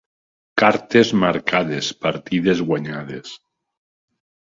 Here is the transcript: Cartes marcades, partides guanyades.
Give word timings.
Cartes 0.59 1.11
marcades, 1.23 1.89
partides 2.05 2.63
guanyades. 2.71 3.35